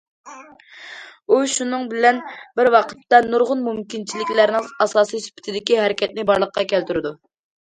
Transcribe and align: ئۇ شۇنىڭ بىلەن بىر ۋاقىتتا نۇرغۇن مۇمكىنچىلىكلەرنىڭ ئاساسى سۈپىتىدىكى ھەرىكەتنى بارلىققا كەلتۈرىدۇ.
ئۇ 1.33 1.41
شۇنىڭ 1.55 1.83
بىلەن 1.91 2.21
بىر 2.61 2.69
ۋاقىتتا 2.77 3.19
نۇرغۇن 3.35 3.61
مۇمكىنچىلىكلەرنىڭ 3.67 4.71
ئاساسى 4.87 5.21
سۈپىتىدىكى 5.27 5.79
ھەرىكەتنى 5.83 6.27
بارلىققا 6.33 6.67
كەلتۈرىدۇ. 6.75 7.15